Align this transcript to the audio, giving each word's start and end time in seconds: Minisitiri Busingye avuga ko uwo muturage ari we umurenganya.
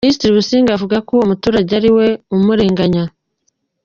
Minisitiri 0.03 0.35
Busingye 0.37 0.71
avuga 0.73 0.97
ko 1.05 1.09
uwo 1.15 1.25
muturage 1.31 1.71
ari 1.79 1.89
we 1.97 2.07
umurenganya. 2.35 3.03